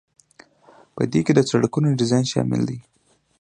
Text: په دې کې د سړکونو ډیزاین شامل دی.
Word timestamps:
په 0.95 1.03
دې 1.11 1.21
کې 1.25 1.33
د 1.35 1.39
سړکونو 1.49 1.97
ډیزاین 1.99 2.25
شامل 2.33 2.61
دی. 2.69 2.79